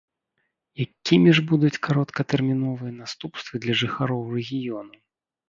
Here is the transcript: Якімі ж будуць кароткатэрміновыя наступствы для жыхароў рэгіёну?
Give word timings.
Якімі 0.85 1.29
ж 1.39 1.43
будуць 1.51 1.79
кароткатэрміновыя 1.87 2.93
наступствы 3.01 3.55
для 3.67 3.79
жыхароў 3.85 4.21
рэгіёну? 4.35 4.93